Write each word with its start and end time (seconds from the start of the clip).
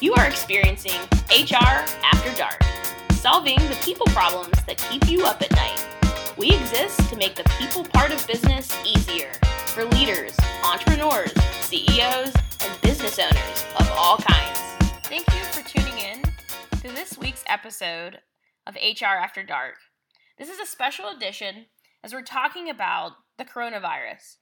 You 0.00 0.14
are 0.14 0.26
experiencing 0.26 1.00
HR 1.28 1.82
After 2.04 2.32
Dark, 2.36 2.62
solving 3.14 3.56
the 3.56 3.76
people 3.82 4.06
problems 4.06 4.52
that 4.66 4.76
keep 4.88 5.08
you 5.08 5.24
up 5.24 5.42
at 5.42 5.50
night. 5.50 5.84
We 6.36 6.52
exist 6.52 7.10
to 7.10 7.16
make 7.16 7.34
the 7.34 7.42
people 7.58 7.82
part 7.82 8.12
of 8.12 8.24
business 8.24 8.72
easier 8.86 9.32
for 9.66 9.84
leaders, 9.86 10.36
entrepreneurs, 10.64 11.32
CEOs, 11.62 12.32
and 12.32 12.80
business 12.80 13.18
owners 13.18 13.64
of 13.80 13.90
all 13.96 14.18
kinds. 14.18 14.60
Thank 15.08 15.26
you 15.34 15.42
for 15.50 15.68
tuning 15.68 15.98
in 15.98 16.22
to 16.80 16.94
this 16.94 17.18
week's 17.18 17.42
episode 17.48 18.20
of 18.68 18.76
HR 18.76 19.18
After 19.20 19.42
Dark. 19.42 19.78
This 20.38 20.48
is 20.48 20.60
a 20.60 20.66
special 20.66 21.08
edition 21.08 21.66
as 22.04 22.12
we're 22.12 22.22
talking 22.22 22.70
about 22.70 23.14
the 23.36 23.44
coronavirus. 23.44 24.36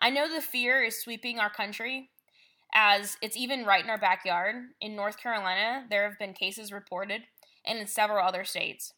I 0.00 0.10
know 0.10 0.28
the 0.28 0.42
fear 0.42 0.82
is 0.82 1.00
sweeping 1.00 1.38
our 1.38 1.48
country 1.48 2.10
as 2.74 3.16
it's 3.22 3.36
even 3.36 3.64
right 3.64 3.82
in 3.82 3.90
our 3.90 3.98
backyard. 3.98 4.56
In 4.80 4.96
North 4.96 5.18
Carolina, 5.18 5.86
there 5.88 6.08
have 6.08 6.18
been 6.18 6.32
cases 6.32 6.72
reported, 6.72 7.22
and 7.64 7.78
in 7.78 7.86
several 7.86 8.26
other 8.26 8.44
states. 8.44 8.92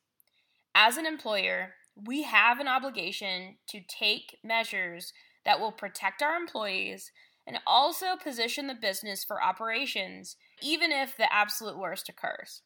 As 0.74 0.96
an 0.96 1.06
employer, 1.06 1.74
we 1.96 2.22
have 2.22 2.60
an 2.60 2.68
obligation 2.68 3.56
to 3.68 3.80
take 3.88 4.36
measures 4.44 5.12
that 5.44 5.58
will 5.58 5.72
protect 5.72 6.22
our 6.22 6.36
employees 6.36 7.10
and 7.46 7.58
also 7.66 8.16
position 8.22 8.66
the 8.66 8.74
business 8.74 9.24
for 9.24 9.42
operations, 9.42 10.36
even 10.60 10.92
if 10.92 11.16
the 11.16 11.32
absolute 11.32 11.78
worst 11.78 12.08
occurs. 12.08 12.62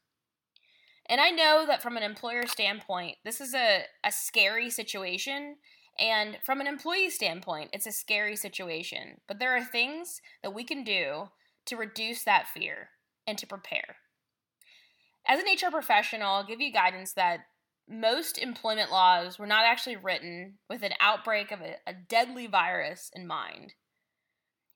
And 1.08 1.20
I 1.20 1.30
know 1.30 1.64
that 1.66 1.82
from 1.82 1.96
an 1.96 2.02
employer 2.02 2.46
standpoint, 2.46 3.16
this 3.24 3.40
is 3.40 3.54
a, 3.54 3.82
a 4.04 4.10
scary 4.10 4.70
situation 4.70 5.56
and 5.98 6.38
from 6.44 6.60
an 6.60 6.66
employee 6.66 7.10
standpoint, 7.10 7.70
it's 7.72 7.86
a 7.86 7.92
scary 7.92 8.36
situation, 8.36 9.20
but 9.28 9.38
there 9.38 9.56
are 9.56 9.64
things 9.64 10.20
that 10.42 10.54
we 10.54 10.64
can 10.64 10.84
do 10.84 11.28
to 11.66 11.76
reduce 11.76 12.24
that 12.24 12.48
fear 12.48 12.90
and 13.26 13.38
to 13.38 13.46
prepare. 13.46 13.96
As 15.26 15.40
an 15.40 15.46
HR 15.46 15.70
professional, 15.70 16.32
I'll 16.32 16.46
give 16.46 16.60
you 16.60 16.72
guidance 16.72 17.12
that 17.12 17.40
most 17.88 18.38
employment 18.38 18.90
laws 18.90 19.38
were 19.38 19.46
not 19.46 19.64
actually 19.64 19.96
written 19.96 20.58
with 20.68 20.82
an 20.82 20.92
outbreak 21.00 21.52
of 21.52 21.60
a, 21.60 21.76
a 21.86 21.92
deadly 21.92 22.46
virus 22.46 23.10
in 23.14 23.26
mind. 23.26 23.74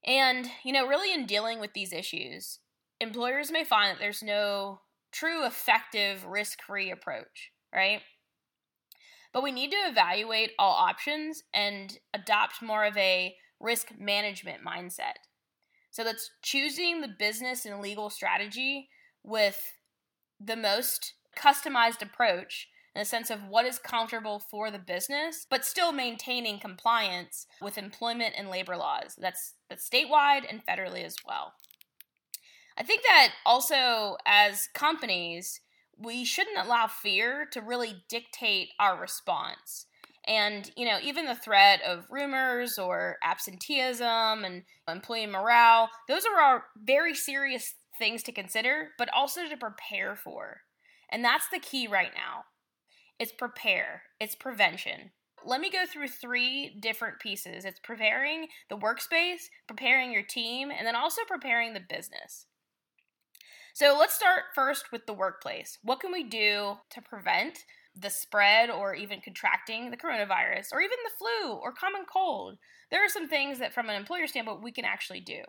And, 0.05 0.49
you 0.65 0.73
know, 0.73 0.87
really 0.87 1.13
in 1.13 1.27
dealing 1.27 1.59
with 1.59 1.73
these 1.73 1.93
issues, 1.93 2.61
employers 3.01 3.51
may 3.51 3.65
find 3.65 3.91
that 3.91 3.99
there's 3.99 4.23
no 4.23 4.81
true 5.11 5.45
effective 5.47 6.25
risk 6.25 6.63
free 6.63 6.91
approach, 6.91 7.51
right? 7.75 8.03
But 9.37 9.43
we 9.43 9.53
need 9.53 9.71
to 9.73 9.77
evaluate 9.77 10.53
all 10.59 10.73
options 10.73 11.43
and 11.53 11.99
adopt 12.15 12.63
more 12.63 12.87
of 12.87 12.97
a 12.97 13.37
risk 13.61 13.89
management 13.99 14.65
mindset. 14.67 15.17
So 15.91 16.05
that's 16.05 16.31
choosing 16.41 17.03
the 17.03 17.15
business 17.19 17.67
and 17.67 17.83
legal 17.83 18.09
strategy 18.09 18.89
with 19.23 19.75
the 20.41 20.57
most 20.57 21.13
customized 21.39 22.01
approach 22.01 22.69
in 22.95 23.01
the 23.01 23.05
sense 23.05 23.29
of 23.29 23.47
what 23.47 23.67
is 23.67 23.79
comfortable 23.79 24.39
for 24.39 24.71
the 24.71 24.79
business, 24.79 25.47
but 25.51 25.67
still 25.67 25.93
maintaining 25.93 26.59
compliance 26.59 27.47
with 27.61 27.77
employment 27.77 28.33
and 28.39 28.49
labor 28.49 28.79
laws. 28.79 29.17
That's 29.19 29.53
that's 29.69 29.87
statewide 29.87 30.47
and 30.49 30.65
federally 30.65 31.05
as 31.05 31.17
well. 31.29 31.53
I 32.79 32.85
think 32.85 33.03
that 33.03 33.33
also 33.45 34.17
as 34.25 34.67
companies, 34.73 35.61
we 35.99 36.25
shouldn't 36.25 36.59
allow 36.59 36.87
fear 36.87 37.47
to 37.53 37.61
really 37.61 38.05
dictate 38.09 38.71
our 38.79 39.01
response. 39.01 39.87
And, 40.27 40.71
you 40.77 40.85
know, 40.87 40.99
even 41.03 41.27
the 41.27 41.37
threat 41.37 41.81
of 41.87 42.11
rumors 42.11 42.79
or 42.79 43.17
absenteeism 43.23 44.45
and 44.45 44.65
employee 44.89 45.27
morale, 45.27 45.89
those 46.09 46.25
are 46.27 46.65
very 46.77 47.15
serious 47.15 47.75
things 47.99 48.23
to 48.25 48.33
consider, 48.33 48.89
but 48.99 49.09
also 49.15 49.49
to 49.49 49.57
prepare 49.57 50.17
for. 50.17 50.63
And 51.11 51.25
that's 51.25 51.49
the 51.49 51.61
key 51.61 51.87
right 51.87 52.11
now. 52.15 52.45
It's 53.19 53.33
prepare, 53.33 54.03
it's 54.21 54.35
prevention. 54.35 55.13
Let 55.45 55.61
me 55.61 55.71
go 55.71 55.85
through 55.87 56.09
three 56.09 56.77
different 56.81 57.21
pieces 57.21 57.65
it's 57.65 57.79
preparing 57.79 58.49
the 58.69 58.77
workspace, 58.77 59.45
preparing 59.69 60.13
your 60.13 60.25
team, 60.25 60.71
and 60.77 60.87
then 60.87 60.97
also 60.97 61.23
preparing 61.29 61.73
the 61.73 61.81
business. 61.81 62.47
So 63.77 63.95
let's 64.01 64.15
start 64.15 64.45
first 64.55 64.91
with 64.91 65.05
the 65.05 65.13
workplace. 65.13 65.77
What 65.83 66.01
can 66.01 66.11
we 66.11 66.25
do 66.25 66.79
to 66.89 67.03
prevent 67.03 67.59
the 67.95 68.09
spread 68.09 68.71
or 68.71 68.95
even 68.95 69.21
contracting 69.21 69.91
the 69.91 69.99
coronavirus 69.99 70.69
or 70.73 70.81
even 70.81 70.97
the 71.05 71.11
flu 71.19 71.53
or 71.53 71.75
common 71.75 72.07
cold? 72.11 72.57
There 72.91 73.05
are 73.05 73.11
some 73.11 73.29
things 73.29 73.59
that, 73.59 73.75
from 73.75 73.91
an 73.91 73.97
employer 73.97 74.29
standpoint, 74.29 74.63
we 74.63 74.73
can 74.73 74.87
actually 74.87 75.21
do. 75.21 75.43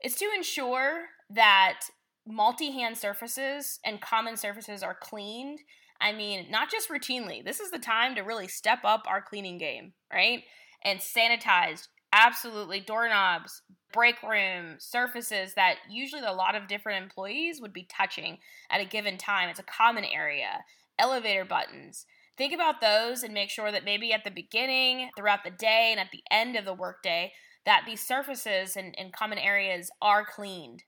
It's 0.00 0.14
to 0.20 0.30
ensure 0.34 1.02
that 1.28 1.80
multi 2.26 2.70
hand 2.70 2.96
surfaces 2.96 3.78
and 3.84 4.00
common 4.00 4.38
surfaces 4.38 4.82
are 4.82 4.96
cleaned. 4.98 5.58
I 6.00 6.12
mean, 6.12 6.46
not 6.50 6.70
just 6.70 6.88
routinely. 6.88 7.44
This 7.44 7.60
is 7.60 7.70
the 7.70 7.78
time 7.78 8.14
to 8.14 8.22
really 8.22 8.48
step 8.48 8.78
up 8.84 9.02
our 9.06 9.20
cleaning 9.20 9.58
game, 9.58 9.92
right? 10.10 10.44
And 10.82 10.98
sanitized 10.98 11.88
absolutely 12.12 12.80
doorknobs, 12.80 13.62
break 13.92 14.22
room, 14.22 14.76
surfaces 14.78 15.54
that 15.54 15.76
usually 15.90 16.22
a 16.22 16.32
lot 16.32 16.54
of 16.54 16.68
different 16.68 17.02
employees 17.02 17.60
would 17.60 17.72
be 17.72 17.88
touching 17.90 18.38
at 18.70 18.80
a 18.80 18.86
given 18.86 19.18
time. 19.18 19.48
It's 19.48 19.58
a 19.58 19.64
common 19.64 20.04
area, 20.04 20.64
elevator 20.98 21.44
buttons. 21.44 22.06
Think 22.36 22.52
about 22.52 22.80
those 22.80 23.22
and 23.22 23.34
make 23.34 23.50
sure 23.50 23.72
that 23.72 23.84
maybe 23.84 24.12
at 24.12 24.24
the 24.24 24.30
beginning, 24.30 25.10
throughout 25.16 25.44
the 25.44 25.50
day, 25.50 25.88
and 25.90 25.98
at 25.98 26.10
the 26.12 26.22
end 26.30 26.56
of 26.56 26.64
the 26.64 26.74
workday, 26.74 27.32
that 27.66 27.82
these 27.84 28.00
surfaces 28.00 28.76
and, 28.76 28.94
and 28.98 29.12
common 29.12 29.38
areas 29.38 29.90
are 30.00 30.24
cleaned. 30.24 30.84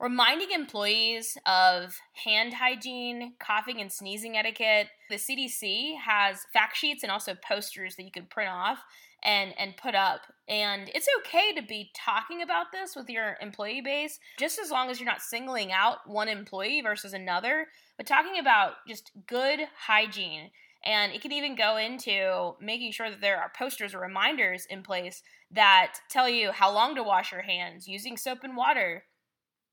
Reminding 0.00 0.50
employees 0.52 1.36
of 1.46 1.96
hand 2.24 2.54
hygiene, 2.54 3.34
coughing 3.40 3.80
and 3.80 3.90
sneezing 3.90 4.36
etiquette. 4.36 4.88
The 5.10 5.16
CDC 5.16 5.96
has 6.04 6.46
fact 6.52 6.76
sheets 6.76 7.02
and 7.02 7.10
also 7.10 7.34
posters 7.34 7.96
that 7.96 8.04
you 8.04 8.12
can 8.12 8.26
print 8.26 8.50
off 8.50 8.78
and 9.24 9.52
and 9.58 9.76
put 9.76 9.94
up. 9.94 10.20
And 10.48 10.90
it's 10.94 11.08
okay 11.20 11.52
to 11.54 11.62
be 11.62 11.90
talking 11.94 12.42
about 12.42 12.66
this 12.72 12.96
with 12.96 13.10
your 13.10 13.36
employee 13.40 13.82
base 13.82 14.18
just 14.38 14.58
as 14.58 14.70
long 14.70 14.90
as 14.90 14.98
you're 14.98 15.08
not 15.08 15.20
singling 15.20 15.72
out 15.72 15.98
one 16.06 16.28
employee 16.28 16.80
versus 16.80 17.12
another 17.12 17.66
but 17.98 18.06
talking 18.06 18.38
about 18.38 18.74
just 18.86 19.10
good 19.26 19.60
hygiene. 19.86 20.50
And 20.84 21.12
it 21.12 21.20
can 21.20 21.32
even 21.32 21.56
go 21.56 21.76
into 21.76 22.54
making 22.60 22.92
sure 22.92 23.10
that 23.10 23.20
there 23.20 23.38
are 23.38 23.50
posters 23.58 23.92
or 23.92 23.98
reminders 23.98 24.64
in 24.70 24.82
place 24.82 25.22
that 25.50 25.94
tell 26.08 26.28
you 26.28 26.52
how 26.52 26.72
long 26.72 26.94
to 26.94 27.02
wash 27.02 27.32
your 27.32 27.42
hands 27.42 27.88
using 27.88 28.16
soap 28.16 28.38
and 28.44 28.56
water. 28.56 29.02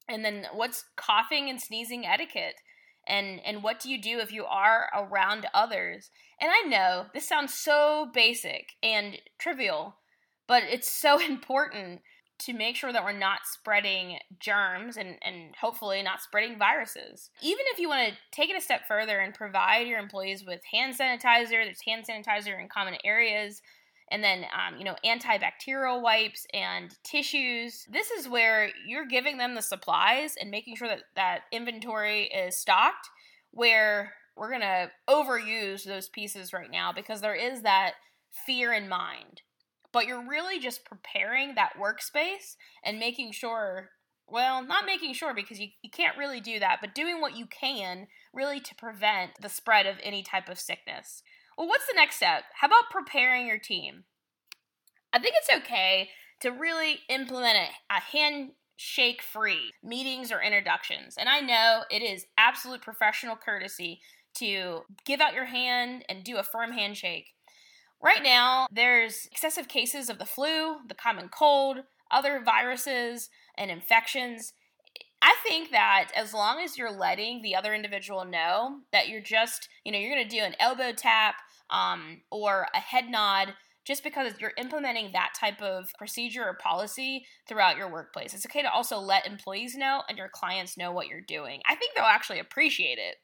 And 0.09 0.25
then 0.25 0.47
what's 0.51 0.85
coughing 0.97 1.50
and 1.50 1.61
sneezing 1.61 2.05
etiquette 2.05 2.55
and 3.07 3.39
and 3.45 3.63
what 3.63 3.79
do 3.79 3.89
you 3.89 4.01
do 4.01 4.19
if 4.19 4.31
you 4.31 4.45
are 4.45 4.89
around 4.95 5.45
others 5.53 6.09
and 6.39 6.51
i 6.51 6.67
know 6.67 7.05
this 7.13 7.27
sounds 7.27 7.53
so 7.53 8.09
basic 8.13 8.69
and 8.81 9.17
trivial 9.38 9.95
but 10.47 10.63
it's 10.63 10.89
so 10.89 11.19
important 11.25 12.01
to 12.38 12.53
make 12.53 12.75
sure 12.75 12.91
that 12.91 13.03
we're 13.03 13.13
not 13.13 13.39
spreading 13.45 14.17
germs 14.39 14.97
and, 14.97 15.16
and 15.21 15.55
hopefully 15.59 16.03
not 16.03 16.21
spreading 16.21 16.57
viruses. 16.57 17.29
Even 17.41 17.63
if 17.67 17.79
you 17.79 17.88
want 17.88 18.09
to 18.09 18.16
take 18.31 18.49
it 18.49 18.57
a 18.57 18.61
step 18.61 18.81
further 18.88 19.19
and 19.19 19.33
provide 19.33 19.87
your 19.87 19.99
employees 19.99 20.43
with 20.45 20.59
hand 20.72 20.97
sanitizer, 20.97 21.63
there's 21.63 21.81
hand 21.87 22.05
sanitizer 22.05 22.59
in 22.59 22.67
common 22.67 22.95
areas, 23.05 23.61
and 24.11 24.23
then 24.23 24.45
um, 24.53 24.77
you 24.77 24.83
know 24.83 24.95
antibacterial 25.05 26.01
wipes 26.01 26.45
and 26.53 26.95
tissues. 27.03 27.85
This 27.91 28.11
is 28.11 28.27
where 28.27 28.69
you're 28.88 29.07
giving 29.07 29.38
them 29.38 29.55
the 29.55 29.61
supplies 29.61 30.35
and 30.39 30.51
making 30.51 30.75
sure 30.75 30.88
that 30.88 31.03
that 31.16 31.41
inventory 31.51 32.25
is 32.25 32.57
stocked 32.57 33.09
where 33.51 34.13
we're 34.35 34.49
going 34.49 34.61
to 34.61 34.91
overuse 35.09 35.85
those 35.85 36.09
pieces 36.09 36.51
right 36.51 36.69
now 36.69 36.91
because 36.91 37.21
there 37.21 37.35
is 37.35 37.61
that 37.61 37.93
fear 38.45 38.73
in 38.73 38.89
mind. 38.89 39.41
But 39.93 40.07
you're 40.07 40.27
really 40.27 40.59
just 40.59 40.83
preparing 40.83 41.55
that 41.55 41.73
workspace 41.79 42.55
and 42.83 42.99
making 42.99 43.31
sure 43.31 43.89
well 44.27 44.63
not 44.63 44.85
making 44.85 45.13
sure 45.13 45.34
because 45.35 45.59
you, 45.59 45.67
you 45.84 45.90
can't 45.91 46.17
really 46.17 46.41
do 46.41 46.59
that 46.59 46.79
but 46.81 46.96
doing 46.96 47.22
what 47.22 47.37
you 47.37 47.46
can 47.46 48.08
really 48.34 48.59
to 48.59 48.73
prevent 48.73 49.31
the 49.40 49.47
spread 49.47 49.85
of 49.85 49.97
any 50.01 50.23
type 50.23 50.49
of 50.49 50.59
sickness 50.59 51.22
well, 51.57 51.67
what's 51.67 51.87
the 51.87 51.93
next 51.96 52.17
step? 52.17 52.43
How 52.59 52.67
about 52.67 52.90
preparing 52.91 53.47
your 53.47 53.59
team? 53.59 54.03
I 55.13 55.19
think 55.19 55.35
it's 55.37 55.63
okay 55.63 56.09
to 56.41 56.49
really 56.49 56.99
implement 57.09 57.57
a, 57.57 57.96
a 57.96 57.99
handshake 57.99 59.22
free 59.22 59.72
meetings 59.81 60.31
or 60.31 60.41
introductions. 60.41 61.16
And 61.17 61.29
I 61.29 61.40
know 61.40 61.84
it 61.90 62.02
is 62.02 62.25
absolute 62.37 62.81
professional 62.81 63.37
courtesy 63.37 64.02
to 64.35 64.81
give 65.05 65.22
out 65.22 65.34
your 65.34 65.46
hand 65.46 66.03
and 66.09 66.23
do 66.23 66.37
a 66.37 66.43
firm 66.43 66.73
handshake. 66.73 67.28
Right 68.03 68.22
now, 68.22 68.67
there's 68.72 69.28
excessive 69.31 69.67
cases 69.67 70.09
of 70.09 70.19
the 70.19 70.25
flu, 70.25 70.78
the 70.87 70.93
common 70.93 71.29
cold, 71.29 71.78
other 72.11 72.41
viruses, 72.43 73.29
and 73.58 73.72
infections. 73.72 74.53
I 75.22 75.35
think 75.47 75.72
that 75.72 76.11
as 76.16 76.34
long 76.34 76.59
as 76.59 76.78
you're 76.78 76.91
letting 76.91 77.41
the 77.41 77.55
other 77.55 77.73
individual 77.73 78.25
know 78.25 78.81
that 78.91 79.08
you're 79.08 79.22
just, 79.22 79.69
you 79.84 79.91
know, 79.91 79.97
you're 79.97 80.13
going 80.13 80.28
to 80.28 80.35
do 80.35 80.43
an 80.43 80.55
elbow 80.59 80.91
tap 80.91 81.35
um, 81.70 82.22
or 82.32 82.67
a 82.73 82.79
head 82.79 83.09
nod 83.09 83.53
just 83.85 84.03
because 84.03 84.34
you're 84.40 84.53
implementing 84.58 85.12
that 85.12 85.34
type 85.40 85.62
of 85.62 85.94
procedure 85.97 86.44
or 86.44 86.56
policy 86.56 87.26
throughout 87.47 87.78
your 87.78 87.90
workplace. 87.90 88.34
It's 88.34 88.46
okay 88.47 88.64
to 88.64 88.72
also 88.72 88.97
let 88.97 89.28
employees 89.28 89.76
know 89.76 90.02
and 90.09 90.17
your 90.17 90.29
clients 90.29 90.76
know 90.76 90.91
what 90.91 91.08
you're 91.08 91.22
doing. 91.22 91.62
I 91.70 91.76
think 91.76 91.94
they'll 91.94 92.06
actually 92.06 92.40
appreciate 92.40 92.97
it. 92.97 93.17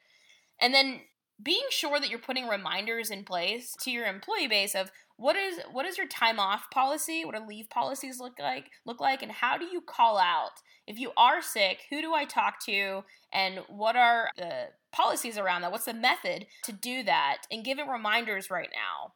And 0.60 0.74
then 0.74 1.02
being 1.44 1.66
sure 1.72 2.00
that 2.00 2.10
you're 2.10 2.20
putting 2.20 2.48
reminders 2.48 3.10
in 3.10 3.24
place 3.24 3.76
to 3.82 3.92
your 3.92 4.06
employee 4.06 4.48
base 4.48 4.76
of 4.76 4.92
what 5.22 5.36
is 5.36 5.60
what 5.72 5.86
is 5.86 6.00
your 6.00 6.08
time 6.08 6.40
off 6.40 6.72
policy? 6.72 7.24
What 7.24 7.36
do 7.36 7.46
leave 7.48 7.70
policies 7.70 8.20
look 8.20 8.40
like 8.40 8.72
look 8.88 9.00
like? 9.00 9.22
And 9.22 9.32
how 9.32 9.56
do 9.56 9.66
you 9.66 9.80
call 9.80 10.18
out 10.18 10.64
if 10.88 10.98
you 10.98 11.12
are 11.16 11.44
sick 11.44 11.84
who 11.92 12.02
do 12.02 12.16
i 12.16 12.26
talk 12.26 12.60
to? 12.66 13.04
And 13.32 13.60
what 13.70 13.96
are 13.96 14.30
the 14.36 14.70
policies 14.92 15.38
around 15.38 15.62
that? 15.62 15.72
What's 15.72 15.86
the 15.86 15.94
method 15.94 16.48
to 16.64 16.72
do 16.72 17.04
that? 17.04 17.44
And 17.52 17.64
give 17.64 17.78
it 17.78 17.88
reminders 17.88 18.50
right 18.50 18.70
now. 18.74 19.14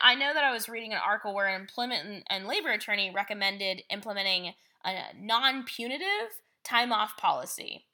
I 0.00 0.14
know 0.14 0.32
that 0.32 0.44
i 0.44 0.52
was 0.52 0.68
reading 0.68 0.92
an 0.92 1.00
article 1.04 1.34
where 1.34 1.48
an 1.48 1.60
employment 1.60 2.22
and 2.30 2.46
labor 2.46 2.70
attorney 2.70 3.10
recommended 3.12 3.82
implementing 3.90 4.52
a 4.84 4.94
non-punitive 5.18 6.40
time 6.62 6.92
off 6.92 7.16
policy. 7.16 7.84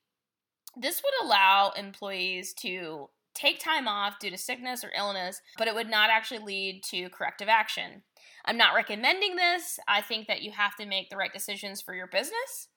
This 0.76 1.02
would 1.02 1.26
allow 1.26 1.70
employees 1.70 2.52
to 2.58 3.08
take 3.34 3.58
time 3.58 3.88
off 3.88 4.18
due 4.18 4.30
to 4.30 4.38
sickness 4.38 4.84
or 4.84 4.90
illness, 4.96 5.40
but 5.58 5.68
it 5.68 5.74
would 5.74 5.90
not 5.90 6.10
actually 6.10 6.38
lead 6.38 6.82
to 6.90 7.08
corrective 7.10 7.48
action. 7.48 8.02
I'm 8.44 8.56
not 8.56 8.74
recommending 8.74 9.36
this. 9.36 9.78
I 9.88 10.00
think 10.00 10.26
that 10.28 10.42
you 10.42 10.52
have 10.52 10.76
to 10.76 10.86
make 10.86 11.10
the 11.10 11.16
right 11.16 11.32
decisions 11.32 11.80
for 11.80 11.94
your 11.94 12.06
business. 12.06 12.68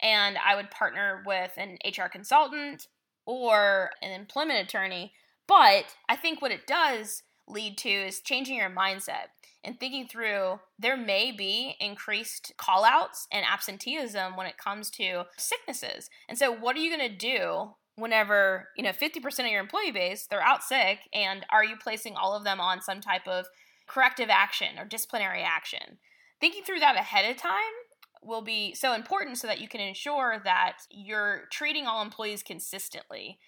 And 0.00 0.36
I 0.44 0.56
would 0.56 0.70
partner 0.70 1.22
with 1.26 1.52
an 1.56 1.78
HR 1.84 2.08
consultant 2.10 2.86
or 3.24 3.90
an 4.02 4.12
employment 4.12 4.60
attorney. 4.60 5.12
But 5.48 5.96
I 6.08 6.16
think 6.16 6.40
what 6.40 6.52
it 6.52 6.66
does 6.66 7.22
lead 7.48 7.78
to 7.78 7.88
is 7.88 8.20
changing 8.20 8.56
your 8.56 8.70
mindset 8.70 9.28
and 9.64 9.78
thinking 9.78 10.06
through 10.06 10.60
there 10.78 10.96
may 10.96 11.32
be 11.32 11.76
increased 11.80 12.52
callouts 12.58 13.26
and 13.32 13.44
absenteeism 13.44 14.36
when 14.36 14.46
it 14.46 14.58
comes 14.58 14.90
to 14.90 15.24
sicknesses. 15.36 16.08
And 16.28 16.38
so, 16.38 16.52
what 16.52 16.76
are 16.76 16.80
you 16.80 16.96
going 16.96 17.10
to 17.10 17.16
do 17.16 17.74
whenever 17.96 18.68
you 18.76 18.82
know 18.82 18.90
50% 18.90 19.40
of 19.40 19.46
your 19.46 19.60
employee 19.60 19.90
base 19.90 20.26
they're 20.26 20.42
out 20.42 20.62
sick 20.62 21.00
and 21.12 21.44
are 21.50 21.64
you 21.64 21.76
placing 21.76 22.14
all 22.14 22.36
of 22.36 22.44
them 22.44 22.60
on 22.60 22.80
some 22.80 23.00
type 23.00 23.26
of 23.26 23.46
corrective 23.86 24.28
action 24.30 24.78
or 24.78 24.84
disciplinary 24.84 25.42
action 25.42 25.98
thinking 26.40 26.62
through 26.62 26.80
that 26.80 26.96
ahead 26.96 27.30
of 27.30 27.36
time 27.36 27.60
will 28.22 28.42
be 28.42 28.74
so 28.74 28.92
important 28.92 29.38
so 29.38 29.46
that 29.46 29.60
you 29.60 29.68
can 29.68 29.80
ensure 29.80 30.40
that 30.44 30.78
you're 30.90 31.42
treating 31.50 31.86
all 31.86 32.02
employees 32.02 32.42
consistently 32.42 33.38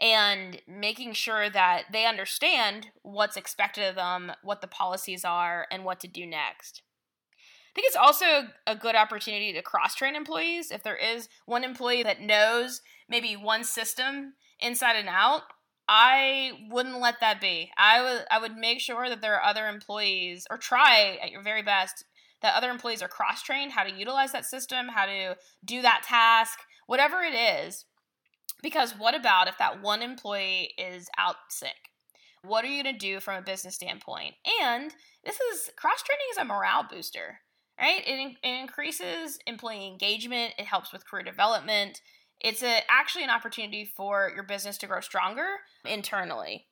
and 0.00 0.60
making 0.66 1.12
sure 1.12 1.50
that 1.50 1.84
they 1.92 2.06
understand 2.06 2.88
what's 3.02 3.36
expected 3.36 3.84
of 3.84 3.94
them, 3.94 4.32
what 4.42 4.60
the 4.60 4.66
policies 4.66 5.24
are, 5.24 5.66
and 5.70 5.84
what 5.84 6.00
to 6.00 6.08
do 6.08 6.26
next. 6.26 6.82
I 7.72 7.74
think 7.74 7.86
it's 7.86 7.96
also 7.96 8.48
a 8.66 8.76
good 8.76 8.94
opportunity 8.94 9.52
to 9.54 9.62
cross 9.62 9.94
train 9.94 10.14
employees. 10.14 10.70
If 10.70 10.82
there 10.82 10.96
is 10.96 11.30
one 11.46 11.64
employee 11.64 12.02
that 12.02 12.20
knows 12.20 12.82
maybe 13.08 13.34
one 13.34 13.64
system 13.64 14.34
inside 14.60 14.96
and 14.96 15.08
out, 15.08 15.42
I 15.88 16.52
wouldn't 16.70 17.00
let 17.00 17.20
that 17.20 17.40
be. 17.40 17.70
I 17.78 18.02
would 18.02 18.24
I 18.30 18.38
would 18.38 18.56
make 18.56 18.80
sure 18.80 19.08
that 19.08 19.22
there 19.22 19.34
are 19.34 19.42
other 19.42 19.66
employees 19.68 20.46
or 20.50 20.58
try 20.58 21.18
at 21.22 21.30
your 21.30 21.42
very 21.42 21.62
best 21.62 22.04
that 22.42 22.54
other 22.54 22.70
employees 22.70 23.02
are 23.02 23.08
cross 23.08 23.42
trained 23.42 23.72
how 23.72 23.84
to 23.84 23.92
utilize 23.92 24.32
that 24.32 24.44
system, 24.44 24.88
how 24.88 25.06
to 25.06 25.36
do 25.64 25.80
that 25.80 26.02
task, 26.06 26.58
whatever 26.86 27.22
it 27.22 27.34
is. 27.34 27.86
Because 28.62 28.92
what 28.92 29.14
about 29.14 29.48
if 29.48 29.58
that 29.58 29.80
one 29.80 30.02
employee 30.02 30.74
is 30.76 31.08
out 31.18 31.36
sick? 31.48 31.90
What 32.44 32.64
are 32.64 32.68
you 32.68 32.82
going 32.82 32.94
to 32.94 32.98
do 32.98 33.20
from 33.20 33.36
a 33.36 33.42
business 33.42 33.76
standpoint? 33.76 34.34
And 34.62 34.92
this 35.24 35.38
is 35.40 35.70
cross 35.76 36.02
training 36.02 36.26
is 36.32 36.38
a 36.38 36.44
morale 36.44 36.86
booster, 36.88 37.38
right? 37.78 38.02
It, 38.06 38.36
it 38.42 38.60
increases 38.60 39.38
employee 39.46 39.86
engagement, 39.86 40.54
it 40.58 40.66
helps 40.66 40.92
with 40.92 41.06
career 41.06 41.24
development, 41.24 42.00
it's 42.40 42.62
a, 42.62 42.80
actually 42.90 43.24
an 43.24 43.30
opportunity 43.30 43.84
for 43.84 44.30
your 44.34 44.42
business 44.42 44.76
to 44.78 44.86
grow 44.86 45.00
stronger 45.00 45.46
internally. 45.84 46.66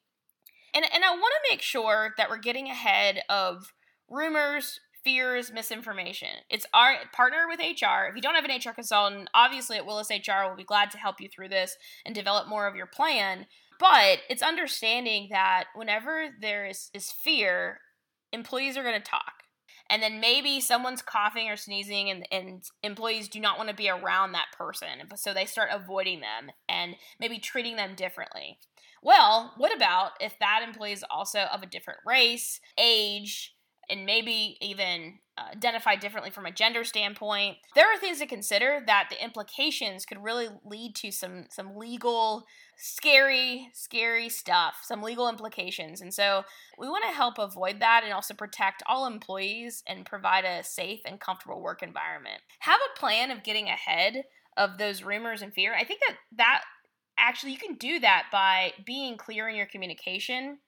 And, 0.75 0.85
and 0.93 1.05
I 1.05 1.11
want 1.11 1.35
to 1.35 1.53
make 1.53 1.63
sure 1.63 2.15
that 2.17 2.29
we're 2.29 2.39
getting 2.39 2.69
ahead 2.69 3.23
of 3.29 3.73
rumors, 4.09 4.81
fears, 5.05 5.53
misinformation. 5.53 6.29
It's 6.51 6.67
our 6.75 6.95
partner 7.13 7.47
with 7.49 7.61
HR. 7.61 8.09
If 8.09 8.17
you 8.17 8.23
don't 8.23 8.35
have 8.35 8.45
an 8.45 8.57
HR 8.57 8.75
consultant, 8.75 9.29
obviously 9.35 9.77
at 9.77 9.87
Willis 9.87 10.11
HR, 10.11 10.45
we'll 10.47 10.57
be 10.57 10.65
glad 10.65 10.91
to 10.91 10.99
help 10.99 11.21
you 11.21 11.29
through 11.29 11.49
this 11.49 11.77
and 12.05 12.15
develop 12.15 12.49
more 12.49 12.67
of 12.67 12.77
your 12.77 12.87
plan. 12.87 13.47
But 13.79 14.19
it's 14.29 14.43
understanding 14.43 15.29
that 15.31 15.65
whenever 15.75 16.27
there 16.41 16.67
is, 16.67 16.91
is 16.93 17.11
fear, 17.11 17.79
employees 18.33 18.77
are 18.77 18.83
going 18.83 19.01
to 19.01 19.11
talk 19.11 19.40
and 19.91 20.03
then 20.03 20.21
maybe 20.21 20.61
someone's 20.61 21.03
coughing 21.03 21.49
or 21.49 21.57
sneezing 21.57 22.09
and, 22.09 22.27
and 22.31 22.63
employees 22.83 23.29
do 23.29 23.41
not 23.41 23.59
want 23.59 23.69
to 23.69 23.75
be 23.75 23.91
around 23.91 24.33
that 24.33 24.47
person 24.57 24.89
so 25.17 25.35
they 25.35 25.45
start 25.45 25.69
avoiding 25.73 26.21
them 26.21 26.51
and 26.69 26.95
maybe 27.19 27.39
treating 27.39 27.77
them 27.77 27.95
differently. 27.95 28.59
Well 29.03 29.53
what 29.57 29.75
about 29.75 30.13
if 30.21 30.39
that 30.39 30.63
employee 30.67 30.93
is 30.93 31.05
also 31.11 31.41
of 31.53 31.63
a 31.63 31.67
different 31.67 32.01
race 32.07 32.61
age 32.79 33.55
and 33.91 34.07
maybe 34.07 34.57
even 34.61 35.19
uh, 35.37 35.53
identified 35.53 36.01
differently 36.01 36.31
from 36.31 36.47
a 36.47 36.53
gender 36.53 36.85
standpoint 36.85 37.57
there 37.75 37.87
are 37.87 37.99
things 37.99 38.19
to 38.19 38.27
consider 38.27 38.83
that 38.87 39.09
the 39.11 39.23
implications 39.23 40.05
could 40.05 40.23
really 40.23 40.49
lead 40.65 40.95
to 40.95 41.11
some 41.11 41.47
some 41.51 41.77
legal 41.77 42.45
scary, 42.81 43.69
scary 43.75 44.31
stuff, 44.31 44.77
some 44.83 45.03
legal 45.03 45.29
implications. 45.29 46.01
And 46.01 46.13
so 46.13 46.45
we 46.79 46.89
want 46.89 47.05
to 47.05 47.15
help 47.15 47.39
avoid 47.39 47.79
that 47.81 48.03
and 48.05 48.13
also 48.13 48.33
protect 48.33 48.83
all 48.87 49.07
employees 49.07 49.83
and 49.87 50.07
provide 50.07 50.47
a 50.47 50.65
safe 50.65 51.01
and 51.05 51.21
comfortable 51.21 51.61
work 51.61 51.83
environment. 51.83 52.41
Have 52.61 52.81
a 52.81 52.99
plan 52.99 53.31
of 53.31 53.45
getting 53.45 53.69
ahead 53.69 54.25
of 54.57 54.79
those 54.79 55.03
rumors 55.03 55.43
and 55.43 55.53
fear. 55.53 55.75
I 55.75 55.85
think 55.85 56.01
that 56.09 56.17
that 56.39 56.63
actually 57.19 57.53
you 57.53 57.59
can 57.59 57.75
do 57.75 58.01
that 58.01 58.25
by 58.33 58.73
being 58.87 59.19
clear 59.19 59.49
in 59.49 59.57
your 59.57 59.67
communication. 59.67 60.59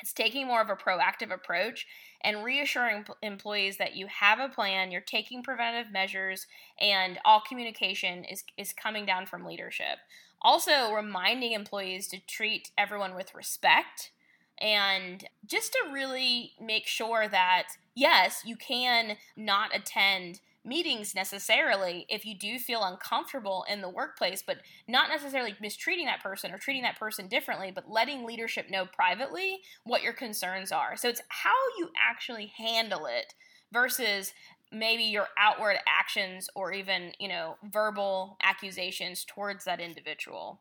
It's 0.00 0.12
taking 0.12 0.46
more 0.46 0.60
of 0.60 0.70
a 0.70 0.76
proactive 0.76 1.32
approach 1.32 1.86
and 2.22 2.44
reassuring 2.44 3.04
employees 3.22 3.76
that 3.78 3.96
you 3.96 4.06
have 4.06 4.40
a 4.40 4.48
plan, 4.48 4.90
you're 4.90 5.00
taking 5.00 5.42
preventative 5.42 5.92
measures, 5.92 6.46
and 6.80 7.18
all 7.24 7.40
communication 7.40 8.24
is, 8.24 8.44
is 8.56 8.72
coming 8.72 9.06
down 9.06 9.26
from 9.26 9.44
leadership. 9.44 9.98
Also, 10.40 10.92
reminding 10.92 11.52
employees 11.52 12.08
to 12.08 12.18
treat 12.26 12.70
everyone 12.78 13.14
with 13.14 13.34
respect 13.34 14.10
and 14.60 15.24
just 15.46 15.72
to 15.72 15.90
really 15.92 16.52
make 16.60 16.86
sure 16.86 17.28
that, 17.28 17.68
yes, 17.94 18.42
you 18.44 18.56
can 18.56 19.16
not 19.36 19.74
attend 19.74 20.40
meetings 20.64 21.14
necessarily 21.14 22.06
if 22.08 22.24
you 22.24 22.36
do 22.36 22.58
feel 22.58 22.84
uncomfortable 22.84 23.64
in 23.70 23.80
the 23.80 23.88
workplace, 23.88 24.42
but 24.46 24.58
not 24.86 25.08
necessarily 25.08 25.54
mistreating 25.60 26.06
that 26.06 26.22
person 26.22 26.52
or 26.52 26.58
treating 26.58 26.82
that 26.82 26.98
person 26.98 27.28
differently, 27.28 27.70
but 27.74 27.90
letting 27.90 28.24
leadership 28.24 28.70
know 28.70 28.86
privately 28.86 29.58
what 29.84 30.02
your 30.02 30.12
concerns 30.12 30.72
are. 30.72 30.96
So 30.96 31.08
it's 31.08 31.22
how 31.28 31.54
you 31.78 31.90
actually 31.98 32.52
handle 32.56 33.06
it 33.06 33.34
versus 33.72 34.32
maybe 34.70 35.04
your 35.04 35.28
outward 35.38 35.76
actions 35.86 36.48
or 36.54 36.72
even, 36.72 37.12
you 37.18 37.28
know, 37.28 37.56
verbal 37.64 38.36
accusations 38.42 39.24
towards 39.24 39.64
that 39.64 39.80
individual. 39.80 40.60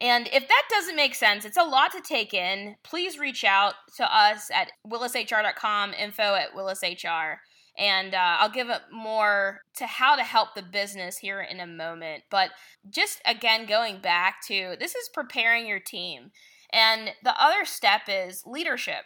And 0.00 0.28
if 0.28 0.46
that 0.46 0.62
doesn't 0.70 0.96
make 0.96 1.14
sense, 1.14 1.44
it's 1.44 1.56
a 1.56 1.64
lot 1.64 1.90
to 1.92 2.00
take 2.00 2.32
in. 2.32 2.76
Please 2.84 3.18
reach 3.18 3.42
out 3.44 3.74
to 3.96 4.16
us 4.16 4.50
at 4.54 4.70
willishr.com, 4.86 5.92
info 5.92 6.34
at 6.34 6.54
willishr. 6.54 7.36
And 7.78 8.14
uh, 8.14 8.36
I'll 8.40 8.50
give 8.50 8.70
it 8.70 8.82
more 8.92 9.60
to 9.76 9.86
how 9.86 10.16
to 10.16 10.24
help 10.24 10.54
the 10.54 10.62
business 10.62 11.18
here 11.18 11.40
in 11.40 11.60
a 11.60 11.66
moment. 11.66 12.24
But 12.30 12.50
just 12.90 13.22
again, 13.24 13.66
going 13.66 14.00
back 14.00 14.44
to 14.48 14.74
this 14.80 14.94
is 14.96 15.08
preparing 15.14 15.66
your 15.66 15.80
team. 15.80 16.32
And 16.72 17.10
the 17.22 17.40
other 17.40 17.64
step 17.64 18.02
is 18.08 18.42
leadership 18.44 19.04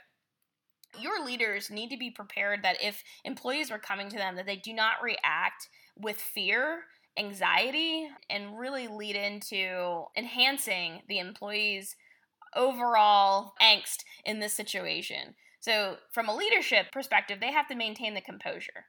your 1.00 1.24
leaders 1.24 1.70
need 1.70 1.90
to 1.90 1.96
be 1.96 2.10
prepared 2.10 2.62
that 2.62 2.82
if 2.82 3.02
employees 3.24 3.70
are 3.70 3.78
coming 3.78 4.08
to 4.10 4.16
them 4.16 4.36
that 4.36 4.46
they 4.46 4.56
do 4.56 4.72
not 4.72 5.02
react 5.02 5.68
with 5.96 6.16
fear 6.16 6.82
anxiety 7.18 8.08
and 8.30 8.58
really 8.58 8.88
lead 8.88 9.16
into 9.16 10.04
enhancing 10.16 11.02
the 11.08 11.18
employees 11.18 11.94
overall 12.54 13.52
angst 13.60 13.98
in 14.24 14.40
this 14.40 14.52
situation 14.52 15.34
so 15.62 15.96
from 16.12 16.28
a 16.28 16.36
leadership 16.36 16.92
perspective 16.92 17.38
they 17.40 17.52
have 17.52 17.66
to 17.66 17.74
maintain 17.74 18.12
the 18.12 18.20
composure 18.20 18.84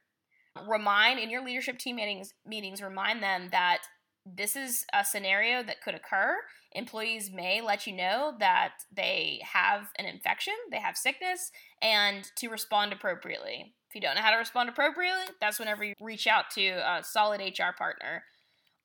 remind 0.68 1.18
in 1.18 1.30
your 1.30 1.42
leadership 1.42 1.78
team 1.78 1.96
meetings 1.96 2.34
meetings 2.46 2.82
remind 2.82 3.22
them 3.22 3.48
that 3.50 3.84
this 4.26 4.56
is 4.56 4.86
a 4.94 5.04
scenario 5.04 5.62
that 5.62 5.82
could 5.82 5.94
occur. 5.94 6.38
Employees 6.72 7.30
may 7.32 7.60
let 7.60 7.86
you 7.86 7.94
know 7.94 8.34
that 8.40 8.72
they 8.92 9.40
have 9.52 9.88
an 9.98 10.06
infection, 10.06 10.54
they 10.70 10.78
have 10.78 10.96
sickness, 10.96 11.52
and 11.82 12.30
to 12.36 12.48
respond 12.48 12.92
appropriately. 12.92 13.74
If 13.88 13.94
you 13.94 14.00
don't 14.00 14.16
know 14.16 14.22
how 14.22 14.30
to 14.30 14.38
respond 14.38 14.68
appropriately, 14.68 15.34
that's 15.40 15.58
whenever 15.58 15.84
you 15.84 15.94
reach 16.00 16.26
out 16.26 16.50
to 16.54 16.66
a 16.66 17.04
solid 17.04 17.40
HR 17.40 17.76
partner 17.76 18.24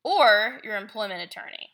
or 0.03 0.60
your 0.63 0.75
employment 0.75 1.22
attorney. 1.22 1.69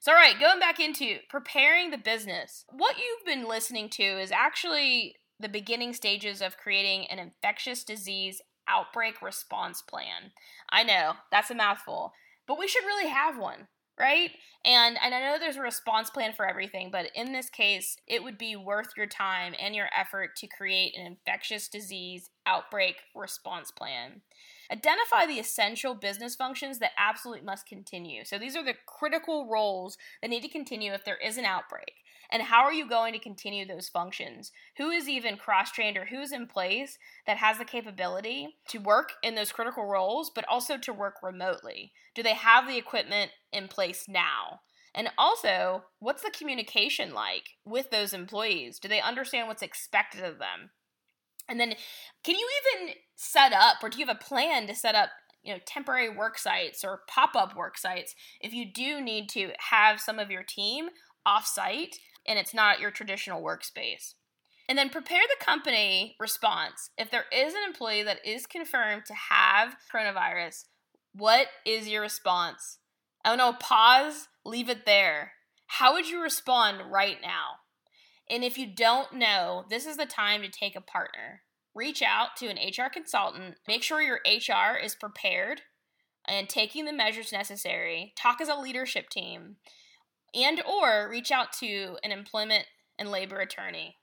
So, 0.00 0.12
all 0.12 0.18
right, 0.18 0.38
going 0.38 0.60
back 0.60 0.78
into 0.78 1.18
preparing 1.28 1.90
the 1.90 1.98
business. 1.98 2.64
What 2.70 2.96
you've 2.96 3.26
been 3.26 3.48
listening 3.48 3.88
to 3.90 4.04
is 4.04 4.30
actually 4.30 5.16
the 5.38 5.48
beginning 5.48 5.92
stages 5.92 6.40
of 6.40 6.56
creating 6.56 7.06
an 7.06 7.18
infectious 7.18 7.84
disease 7.84 8.40
outbreak 8.68 9.22
response 9.22 9.82
plan. 9.82 10.32
I 10.70 10.82
know 10.82 11.14
that's 11.30 11.50
a 11.50 11.54
mouthful, 11.54 12.12
but 12.46 12.58
we 12.58 12.68
should 12.68 12.84
really 12.84 13.08
have 13.08 13.38
one 13.38 13.68
right? 13.98 14.30
And 14.64 14.98
and 15.02 15.14
I 15.14 15.20
know 15.20 15.38
there's 15.38 15.56
a 15.56 15.62
response 15.62 16.10
plan 16.10 16.32
for 16.32 16.48
everything, 16.48 16.90
but 16.90 17.06
in 17.14 17.32
this 17.32 17.48
case, 17.48 17.96
it 18.06 18.22
would 18.22 18.38
be 18.38 18.56
worth 18.56 18.88
your 18.96 19.06
time 19.06 19.54
and 19.60 19.74
your 19.74 19.88
effort 19.96 20.36
to 20.36 20.46
create 20.46 20.96
an 20.96 21.06
infectious 21.06 21.68
disease 21.68 22.30
outbreak 22.46 22.96
response 23.14 23.70
plan. 23.70 24.22
Identify 24.70 25.26
the 25.26 25.38
essential 25.38 25.94
business 25.94 26.34
functions 26.34 26.80
that 26.80 26.90
absolutely 26.98 27.44
must 27.44 27.66
continue. 27.66 28.24
So 28.24 28.38
these 28.38 28.56
are 28.56 28.64
the 28.64 28.74
critical 28.86 29.48
roles 29.48 29.96
that 30.20 30.28
need 30.28 30.42
to 30.42 30.48
continue 30.48 30.92
if 30.92 31.04
there 31.04 31.18
is 31.18 31.38
an 31.38 31.44
outbreak. 31.44 31.92
And 32.30 32.42
how 32.42 32.62
are 32.64 32.72
you 32.72 32.88
going 32.88 33.12
to 33.12 33.18
continue 33.18 33.66
those 33.66 33.88
functions? 33.88 34.52
Who 34.78 34.90
is 34.90 35.08
even 35.08 35.36
cross 35.36 35.70
trained 35.70 35.96
or 35.96 36.06
who's 36.06 36.32
in 36.32 36.46
place 36.46 36.98
that 37.26 37.38
has 37.38 37.58
the 37.58 37.64
capability 37.64 38.56
to 38.68 38.78
work 38.78 39.12
in 39.22 39.34
those 39.34 39.52
critical 39.52 39.84
roles, 39.84 40.30
but 40.34 40.44
also 40.48 40.76
to 40.78 40.92
work 40.92 41.16
remotely? 41.22 41.92
Do 42.14 42.22
they 42.22 42.34
have 42.34 42.66
the 42.66 42.78
equipment 42.78 43.30
in 43.52 43.68
place 43.68 44.06
now? 44.08 44.60
And 44.94 45.10
also, 45.18 45.84
what's 45.98 46.22
the 46.22 46.30
communication 46.30 47.12
like 47.12 47.50
with 47.64 47.90
those 47.90 48.14
employees? 48.14 48.78
Do 48.78 48.88
they 48.88 49.00
understand 49.00 49.46
what's 49.46 49.62
expected 49.62 50.24
of 50.24 50.38
them? 50.38 50.70
And 51.48 51.60
then, 51.60 51.74
can 52.24 52.34
you 52.34 52.48
even 52.74 52.94
set 53.14 53.52
up, 53.52 53.76
or 53.82 53.90
do 53.90 53.98
you 53.98 54.06
have 54.06 54.16
a 54.16 54.24
plan 54.24 54.66
to 54.66 54.74
set 54.74 54.94
up 54.94 55.10
you 55.46 55.52
know 55.52 55.60
temporary 55.64 56.08
work 56.10 56.38
sites 56.38 56.84
or 56.84 57.02
pop-up 57.06 57.56
work 57.56 57.78
sites 57.78 58.14
if 58.40 58.52
you 58.52 58.66
do 58.70 59.00
need 59.00 59.28
to 59.28 59.52
have 59.70 60.00
some 60.00 60.18
of 60.18 60.30
your 60.30 60.42
team 60.42 60.88
off-site 61.24 61.96
and 62.26 62.38
it's 62.38 62.54
not 62.54 62.80
your 62.80 62.90
traditional 62.90 63.42
workspace. 63.42 64.14
And 64.68 64.76
then 64.76 64.90
prepare 64.90 65.22
the 65.22 65.44
company 65.44 66.16
response. 66.18 66.90
If 66.98 67.10
there 67.10 67.26
is 67.32 67.54
an 67.54 67.60
employee 67.66 68.02
that 68.02 68.26
is 68.26 68.46
confirmed 68.46 69.04
to 69.06 69.14
have 69.14 69.76
coronavirus, 69.92 70.64
what 71.14 71.46
is 71.64 71.88
your 71.88 72.02
response? 72.02 72.78
Oh 73.24 73.36
no, 73.36 73.52
pause, 73.52 74.28
leave 74.44 74.68
it 74.68 74.86
there. 74.86 75.32
How 75.66 75.92
would 75.92 76.08
you 76.08 76.22
respond 76.22 76.90
right 76.90 77.18
now? 77.22 77.60
And 78.28 78.42
if 78.42 78.58
you 78.58 78.66
don't 78.66 79.14
know, 79.14 79.64
this 79.70 79.86
is 79.86 79.96
the 79.96 80.06
time 80.06 80.42
to 80.42 80.48
take 80.48 80.76
a 80.76 80.80
partner. 80.80 81.42
Reach 81.74 82.02
out 82.02 82.36
to 82.38 82.48
an 82.48 82.56
HR 82.56 82.88
consultant, 82.92 83.56
make 83.68 83.82
sure 83.82 84.00
your 84.00 84.20
HR 84.26 84.76
is 84.82 84.94
prepared 84.94 85.62
and 86.26 86.48
taking 86.48 86.86
the 86.86 86.92
measures 86.92 87.32
necessary. 87.32 88.12
Talk 88.16 88.40
as 88.40 88.48
a 88.48 88.56
leadership 88.56 89.10
team 89.10 89.56
and 90.34 90.62
or 90.62 91.08
reach 91.10 91.30
out 91.30 91.52
to 91.60 91.96
an 92.02 92.12
employment 92.12 92.64
and 92.98 93.10
labor 93.10 93.40
attorney. 93.40 93.96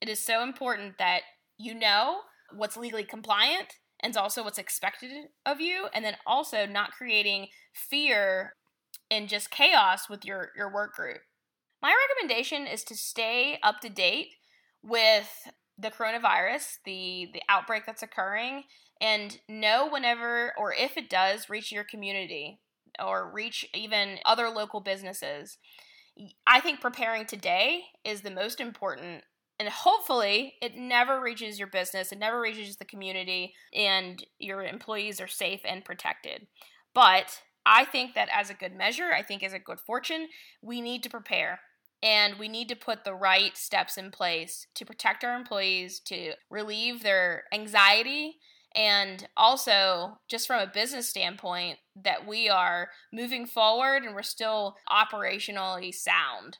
It 0.00 0.08
is 0.08 0.20
so 0.20 0.42
important 0.42 0.98
that 0.98 1.22
you 1.58 1.74
know 1.74 2.20
what's 2.54 2.76
legally 2.76 3.04
compliant 3.04 3.74
and 4.00 4.16
also 4.16 4.44
what's 4.44 4.58
expected 4.58 5.10
of 5.44 5.60
you 5.60 5.86
and 5.92 6.04
then 6.04 6.16
also 6.26 6.66
not 6.66 6.92
creating 6.92 7.48
fear 7.74 8.54
and 9.10 9.28
just 9.28 9.50
chaos 9.50 10.08
with 10.08 10.24
your 10.24 10.50
your 10.56 10.72
work 10.72 10.94
group. 10.94 11.18
My 11.82 11.94
recommendation 12.08 12.66
is 12.66 12.84
to 12.84 12.96
stay 12.96 13.58
up 13.62 13.80
to 13.80 13.88
date 13.88 14.28
with 14.82 15.30
the 15.76 15.90
coronavirus, 15.90 16.78
the 16.84 17.28
the 17.32 17.42
outbreak 17.48 17.84
that's 17.86 18.02
occurring 18.02 18.64
and 19.00 19.38
know 19.48 19.88
whenever 19.88 20.52
or 20.58 20.72
if 20.72 20.96
it 20.96 21.08
does 21.08 21.48
reach 21.48 21.72
your 21.72 21.84
community 21.84 22.60
or 23.04 23.30
reach 23.30 23.66
even 23.74 24.18
other 24.24 24.48
local 24.48 24.80
businesses. 24.80 25.58
I 26.46 26.60
think 26.60 26.80
preparing 26.80 27.26
today 27.26 27.82
is 28.04 28.22
the 28.22 28.30
most 28.30 28.60
important. 28.60 29.24
And 29.60 29.68
hopefully, 29.68 30.54
it 30.62 30.76
never 30.76 31.20
reaches 31.20 31.58
your 31.58 31.68
business, 31.68 32.12
it 32.12 32.18
never 32.18 32.40
reaches 32.40 32.76
the 32.76 32.84
community, 32.84 33.54
and 33.74 34.24
your 34.38 34.62
employees 34.62 35.20
are 35.20 35.26
safe 35.26 35.60
and 35.64 35.84
protected. 35.84 36.46
But 36.94 37.42
I 37.66 37.84
think 37.84 38.14
that 38.14 38.28
as 38.32 38.50
a 38.50 38.54
good 38.54 38.74
measure, 38.74 39.12
I 39.12 39.22
think 39.22 39.42
as 39.42 39.52
a 39.52 39.58
good 39.58 39.80
fortune, 39.80 40.28
we 40.62 40.80
need 40.80 41.02
to 41.02 41.10
prepare 41.10 41.60
and 42.02 42.38
we 42.38 42.48
need 42.48 42.68
to 42.68 42.76
put 42.76 43.04
the 43.04 43.14
right 43.14 43.56
steps 43.56 43.98
in 43.98 44.10
place 44.10 44.66
to 44.76 44.86
protect 44.86 45.24
our 45.24 45.34
employees, 45.34 46.00
to 46.06 46.34
relieve 46.48 47.02
their 47.02 47.44
anxiety 47.52 48.36
and 48.74 49.26
also 49.36 50.18
just 50.28 50.46
from 50.46 50.60
a 50.60 50.70
business 50.72 51.08
standpoint 51.08 51.78
that 51.96 52.26
we 52.26 52.48
are 52.48 52.90
moving 53.12 53.46
forward 53.46 54.02
and 54.04 54.14
we're 54.14 54.22
still 54.22 54.76
operationally 54.90 55.94
sound. 55.94 56.58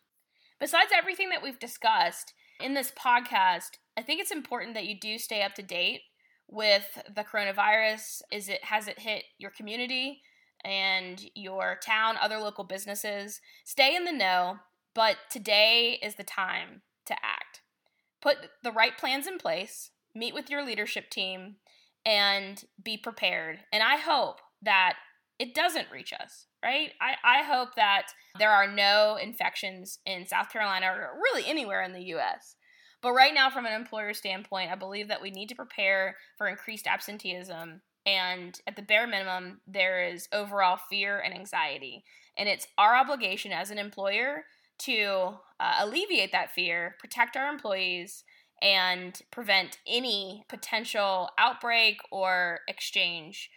Besides 0.60 0.90
everything 0.96 1.28
that 1.30 1.42
we've 1.42 1.58
discussed 1.58 2.32
in 2.60 2.74
this 2.74 2.90
podcast, 2.90 3.78
I 3.96 4.02
think 4.02 4.20
it's 4.20 4.32
important 4.32 4.74
that 4.74 4.86
you 4.86 4.98
do 4.98 5.18
stay 5.18 5.42
up 5.42 5.54
to 5.54 5.62
date 5.62 6.00
with 6.48 7.02
the 7.14 7.24
coronavirus. 7.24 8.22
Is 8.32 8.48
it 8.48 8.64
has 8.64 8.88
it 8.88 8.98
hit 8.98 9.24
your 9.38 9.50
community 9.50 10.22
and 10.64 11.22
your 11.34 11.78
town, 11.84 12.16
other 12.20 12.38
local 12.38 12.64
businesses? 12.64 13.40
Stay 13.64 13.94
in 13.94 14.04
the 14.04 14.12
know, 14.12 14.56
but 14.94 15.16
today 15.30 15.98
is 16.02 16.16
the 16.16 16.24
time 16.24 16.82
to 17.06 17.14
act. 17.14 17.60
Put 18.20 18.38
the 18.64 18.72
right 18.72 18.96
plans 18.98 19.26
in 19.26 19.38
place, 19.38 19.90
meet 20.14 20.34
with 20.34 20.50
your 20.50 20.64
leadership 20.64 21.10
team, 21.10 21.56
and 22.08 22.64
be 22.82 22.96
prepared. 22.96 23.58
And 23.70 23.82
I 23.82 23.96
hope 23.96 24.40
that 24.62 24.94
it 25.38 25.54
doesn't 25.54 25.90
reach 25.92 26.14
us, 26.14 26.46
right? 26.64 26.92
I, 27.02 27.40
I 27.40 27.42
hope 27.42 27.74
that 27.76 28.06
there 28.38 28.50
are 28.50 28.66
no 28.66 29.18
infections 29.22 29.98
in 30.06 30.26
South 30.26 30.50
Carolina 30.50 30.86
or 30.86 31.20
really 31.22 31.46
anywhere 31.46 31.82
in 31.82 31.92
the 31.92 32.14
US. 32.14 32.56
But 33.02 33.12
right 33.12 33.34
now, 33.34 33.50
from 33.50 33.66
an 33.66 33.74
employer 33.74 34.14
standpoint, 34.14 34.70
I 34.72 34.74
believe 34.74 35.08
that 35.08 35.20
we 35.20 35.30
need 35.30 35.50
to 35.50 35.54
prepare 35.54 36.16
for 36.38 36.48
increased 36.48 36.86
absenteeism. 36.86 37.82
And 38.06 38.58
at 38.66 38.74
the 38.74 38.82
bare 38.82 39.06
minimum, 39.06 39.60
there 39.66 40.08
is 40.08 40.28
overall 40.32 40.78
fear 40.88 41.20
and 41.20 41.34
anxiety. 41.34 42.04
And 42.38 42.48
it's 42.48 42.66
our 42.78 42.96
obligation 42.96 43.52
as 43.52 43.70
an 43.70 43.78
employer 43.78 44.44
to 44.78 45.34
uh, 45.60 45.74
alleviate 45.80 46.32
that 46.32 46.52
fear, 46.52 46.96
protect 46.98 47.36
our 47.36 47.50
employees, 47.50 48.24
and 48.62 49.20
prevent 49.30 49.78
any 49.86 50.44
potential 50.48 51.30
outbreak 51.38 52.00
or 52.10 52.60
exchange. 52.68 53.50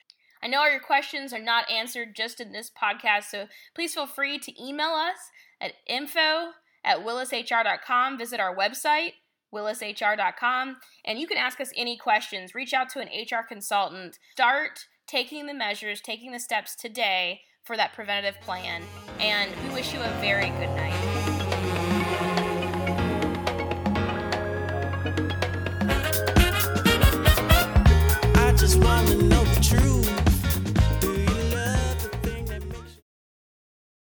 I 0.43 0.47
know 0.47 0.59
all 0.59 0.71
your 0.71 0.79
questions 0.79 1.33
are 1.33 1.41
not 1.41 1.69
answered 1.69 2.15
just 2.15 2.39
in 2.39 2.51
this 2.51 2.71
podcast, 2.71 3.25
so 3.25 3.47
please 3.75 3.93
feel 3.93 4.07
free 4.07 4.39
to 4.39 4.63
email 4.63 4.89
us 4.89 5.29
at 5.59 5.73
info 5.87 6.51
at 6.83 6.99
willishr.com. 6.99 8.17
Visit 8.17 8.39
our 8.39 8.55
website, 8.55 9.13
willishr.com, 9.53 10.77
and 11.05 11.19
you 11.19 11.27
can 11.27 11.37
ask 11.37 11.61
us 11.61 11.71
any 11.75 11.95
questions. 11.95 12.55
Reach 12.55 12.73
out 12.73 12.89
to 12.89 12.99
an 12.99 13.07
HR 13.07 13.45
consultant. 13.47 14.17
Start 14.31 14.87
taking 15.05 15.45
the 15.45 15.53
measures, 15.53 16.01
taking 16.01 16.31
the 16.31 16.39
steps 16.39 16.75
today 16.75 17.41
for 17.63 17.77
that 17.77 17.93
preventative 17.93 18.41
plan, 18.41 18.81
and 19.19 19.51
we 19.67 19.75
wish 19.75 19.93
you 19.93 19.99
a 19.99 20.09
very 20.21 20.49
good 20.49 20.75
night. 20.75 21.20
just 28.71 28.83
wanna 28.85 29.15
know 29.23 29.43
the 29.43 29.59
truth. 29.59 29.90